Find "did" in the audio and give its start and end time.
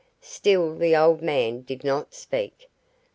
1.61-1.83